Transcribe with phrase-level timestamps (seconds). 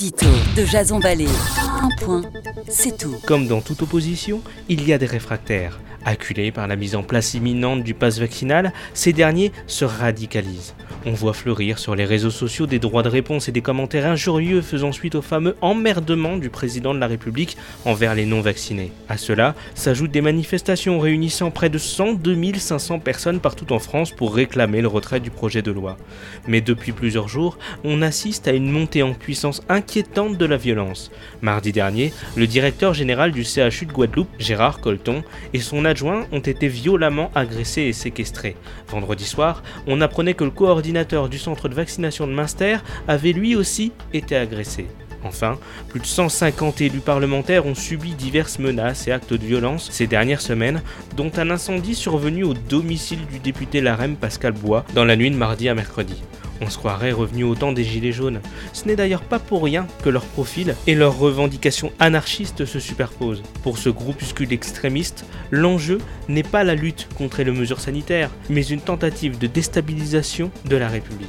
[0.00, 1.28] De Jason Vallée.
[1.82, 2.22] Un point,
[2.66, 3.16] c'est tout.
[3.26, 5.78] Comme dans toute opposition, il y a des réfractaires.
[6.04, 10.74] Acculés par la mise en place imminente du pass vaccinal, ces derniers se radicalisent.
[11.06, 14.60] On voit fleurir sur les réseaux sociaux des droits de réponse et des commentaires injurieux
[14.60, 18.92] faisant suite au fameux emmerdement du président de la République envers les non-vaccinés.
[19.08, 24.34] À cela s'ajoutent des manifestations réunissant près de 102 500 personnes partout en France pour
[24.34, 25.96] réclamer le retrait du projet de loi.
[26.46, 31.10] Mais depuis plusieurs jours, on assiste à une montée en puissance inquiétante de la violence.
[31.40, 35.22] Mardi dernier, le directeur général du CHU de Guadeloupe, Gérard Colton,
[35.54, 38.56] et son adjoint ont été violemment agressés et séquestrés.
[38.88, 43.54] Vendredi soir, on apprenait que le coordinateur du centre de vaccination de Münster avait lui
[43.54, 44.86] aussi été agressé.
[45.22, 45.58] Enfin,
[45.88, 50.40] plus de 150 élus parlementaires ont subi diverses menaces et actes de violence ces dernières
[50.40, 50.82] semaines,
[51.16, 55.36] dont un incendie survenu au domicile du député LaREM Pascal Bois dans la nuit de
[55.36, 56.22] mardi à mercredi.
[56.60, 58.40] On se croirait revenu au temps des Gilets jaunes.
[58.72, 63.42] Ce n'est d'ailleurs pas pour rien que leur profil et leurs revendications anarchistes se superposent.
[63.62, 68.80] Pour ce groupuscule extrémiste, l'enjeu n'est pas la lutte contre les mesures sanitaires, mais une
[68.80, 71.28] tentative de déstabilisation de la République.